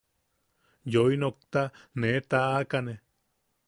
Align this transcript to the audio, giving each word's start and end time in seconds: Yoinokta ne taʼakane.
Yoinokta 0.93 1.61
ne 1.99 2.09
taʼakane. 2.29 2.93